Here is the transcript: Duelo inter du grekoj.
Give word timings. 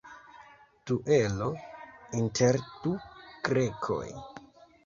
Duelo 0.91 1.49
inter 2.21 2.59
du 2.87 2.95
grekoj. 3.49 4.03